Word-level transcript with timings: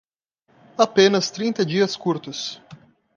Apenas 0.79 1.29
trinta 1.31 1.63
dias 1.63 1.95
curtos. 1.95 2.59